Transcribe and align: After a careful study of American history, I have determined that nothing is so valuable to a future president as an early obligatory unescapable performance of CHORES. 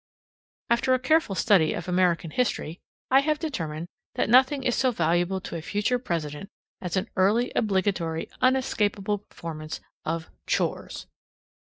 After 0.71 0.95
a 0.95 0.99
careful 0.99 1.35
study 1.35 1.73
of 1.73 1.87
American 1.87 2.31
history, 2.31 2.79
I 3.11 3.19
have 3.19 3.37
determined 3.37 3.87
that 4.15 4.31
nothing 4.31 4.63
is 4.63 4.73
so 4.73 4.89
valuable 4.89 5.39
to 5.41 5.55
a 5.57 5.61
future 5.61 5.99
president 5.99 6.49
as 6.81 6.97
an 6.97 7.07
early 7.15 7.51
obligatory 7.55 8.27
unescapable 8.41 9.19
performance 9.19 9.79
of 10.03 10.31
CHORES. 10.47 11.05